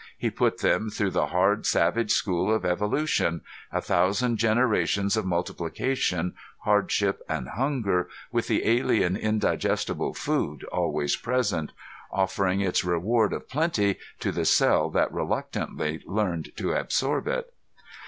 He 0.17 0.31
put 0.31 0.61
them 0.61 0.89
through 0.89 1.11
the 1.11 1.27
hard 1.27 1.67
savage 1.67 2.11
school 2.11 2.51
of 2.51 2.65
evolution 2.65 3.41
a 3.71 3.81
thousand 3.83 4.37
generations 4.37 5.15
of 5.15 5.27
multiplication, 5.27 6.33
hardship 6.61 7.21
and 7.29 7.49
hunger, 7.49 8.09
with 8.31 8.47
the 8.47 8.67
alien 8.67 9.15
indigestible 9.15 10.15
food 10.15 10.63
always 10.71 11.15
present, 11.15 11.71
offering 12.11 12.61
its 12.61 12.83
reward 12.83 13.31
of 13.31 13.47
plenty 13.47 13.97
to 14.21 14.31
the 14.31 14.45
cell 14.45 14.89
that 14.89 15.13
reluctantly 15.13 16.01
learned 16.07 16.51
to 16.57 16.71
absorb 16.73 17.27
it. 17.27 17.53